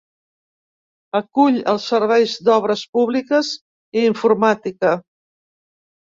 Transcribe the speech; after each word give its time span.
Acull 1.19 1.59
els 1.73 1.85
serveis 1.91 2.33
d'Obres 2.47 2.83
Públiques 2.97 3.53
i 4.01 4.09
Informàtica. 4.09 4.97